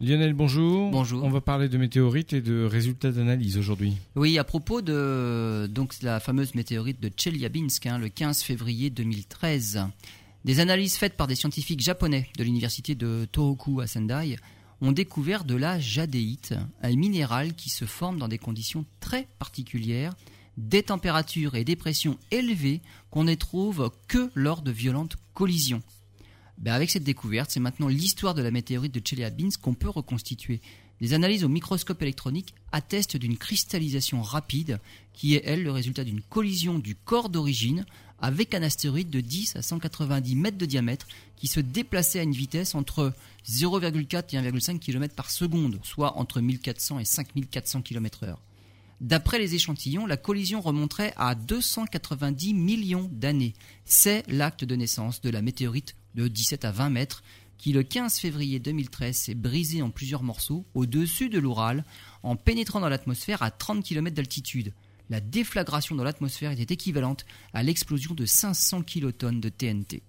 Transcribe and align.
Lionel, 0.00 0.32
bonjour. 0.32 0.92
Bonjour. 0.92 1.24
On 1.24 1.30
va 1.30 1.40
parler 1.40 1.68
de 1.68 1.76
météorites 1.76 2.32
et 2.32 2.40
de 2.40 2.62
résultats 2.62 3.10
d'analyse 3.10 3.58
aujourd'hui. 3.58 3.96
Oui, 4.14 4.38
à 4.38 4.44
propos 4.44 4.80
de 4.80 5.68
donc 5.68 6.00
la 6.02 6.20
fameuse 6.20 6.54
météorite 6.54 7.00
de 7.00 7.10
Chelyabinsk, 7.16 7.84
hein, 7.86 7.98
le 7.98 8.08
15 8.08 8.42
février 8.42 8.90
2013. 8.90 9.80
Des 10.44 10.60
analyses 10.60 10.96
faites 10.96 11.16
par 11.16 11.26
des 11.26 11.34
scientifiques 11.34 11.80
japonais 11.80 12.28
de 12.38 12.44
l'université 12.44 12.94
de 12.94 13.26
Tohoku 13.32 13.80
à 13.80 13.88
Sendai 13.88 14.36
ont 14.80 14.92
découvert 14.92 15.42
de 15.42 15.56
la 15.56 15.80
jadéite, 15.80 16.54
un 16.80 16.94
minéral 16.94 17.54
qui 17.54 17.68
se 17.68 17.84
forme 17.84 18.18
dans 18.18 18.28
des 18.28 18.38
conditions 18.38 18.84
très 19.00 19.26
particulières, 19.40 20.14
des 20.56 20.84
températures 20.84 21.56
et 21.56 21.64
des 21.64 21.74
pressions 21.74 22.18
élevées 22.30 22.82
qu'on 23.10 23.24
ne 23.24 23.34
trouve 23.34 23.90
que 24.06 24.30
lors 24.36 24.62
de 24.62 24.70
violentes 24.70 25.16
collisions. 25.34 25.82
Ben 26.58 26.72
avec 26.72 26.90
cette 26.90 27.04
découverte, 27.04 27.50
c'est 27.50 27.60
maintenant 27.60 27.88
l'histoire 27.88 28.34
de 28.34 28.42
la 28.42 28.50
météorite 28.50 28.92
de 28.92 29.00
Chelyabinsk 29.04 29.60
qu'on 29.60 29.74
peut 29.74 29.88
reconstituer. 29.88 30.60
Les 31.00 31.14
analyses 31.14 31.44
au 31.44 31.48
microscope 31.48 32.02
électronique 32.02 32.54
attestent 32.72 33.16
d'une 33.16 33.36
cristallisation 33.36 34.22
rapide 34.22 34.80
qui 35.12 35.34
est, 35.34 35.42
elle, 35.44 35.62
le 35.62 35.70
résultat 35.70 36.02
d'une 36.02 36.20
collision 36.20 36.80
du 36.80 36.96
corps 36.96 37.28
d'origine 37.28 37.86
avec 38.20 38.54
un 38.54 38.62
astéroïde 38.62 39.10
de 39.10 39.20
10 39.20 39.54
à 39.54 39.62
190 39.62 40.34
mètres 40.34 40.58
de 40.58 40.66
diamètre 40.66 41.06
qui 41.36 41.46
se 41.46 41.60
déplaçait 41.60 42.18
à 42.18 42.24
une 42.24 42.32
vitesse 42.32 42.74
entre 42.74 43.12
0,4 43.48 44.34
et 44.34 44.50
1,5 44.50 44.80
km 44.80 45.14
par 45.14 45.30
seconde, 45.30 45.78
soit 45.84 46.18
entre 46.18 46.40
1400 46.40 46.98
et 46.98 47.04
5400 47.04 47.82
km 47.82 48.24
heure. 48.24 48.40
D'après 49.00 49.38
les 49.38 49.54
échantillons, 49.54 50.06
la 50.06 50.16
collision 50.16 50.60
remonterait 50.60 51.14
à 51.16 51.36
290 51.36 52.54
millions 52.54 53.08
d'années. 53.12 53.54
C'est 53.84 54.24
l'acte 54.26 54.64
de 54.64 54.74
naissance 54.74 55.20
de 55.20 55.30
la 55.30 55.40
météorite 55.40 55.94
de 56.18 56.28
17 56.28 56.64
à 56.64 56.72
20 56.72 56.90
mètres 56.90 57.22
qui 57.58 57.72
le 57.72 57.82
15 57.82 58.18
février 58.18 58.58
2013 58.58 59.16
s'est 59.16 59.34
brisé 59.34 59.82
en 59.82 59.90
plusieurs 59.90 60.22
morceaux 60.22 60.64
au-dessus 60.74 61.28
de 61.28 61.38
l'Oural 61.38 61.84
en 62.22 62.36
pénétrant 62.36 62.80
dans 62.80 62.88
l'atmosphère 62.88 63.42
à 63.42 63.50
30 63.50 63.84
km 63.84 64.14
d'altitude. 64.14 64.72
La 65.10 65.20
déflagration 65.20 65.94
dans 65.94 66.04
l'atmosphère 66.04 66.52
était 66.52 66.74
équivalente 66.74 67.24
à 67.54 67.62
l'explosion 67.62 68.14
de 68.14 68.26
500 68.26 68.82
kilotonnes 68.82 69.40
de 69.40 69.48
TNT. 69.48 70.02